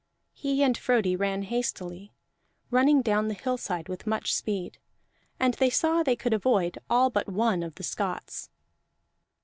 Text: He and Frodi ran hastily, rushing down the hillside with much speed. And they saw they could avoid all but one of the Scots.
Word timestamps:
He 0.33 0.63
and 0.63 0.75
Frodi 0.75 1.15
ran 1.15 1.43
hastily, 1.43 2.11
rushing 2.71 3.03
down 3.03 3.27
the 3.27 3.35
hillside 3.35 3.87
with 3.87 4.07
much 4.07 4.33
speed. 4.33 4.79
And 5.39 5.53
they 5.53 5.69
saw 5.69 6.01
they 6.01 6.15
could 6.15 6.33
avoid 6.33 6.79
all 6.89 7.11
but 7.11 7.27
one 7.29 7.61
of 7.61 7.75
the 7.75 7.83
Scots. 7.83 8.49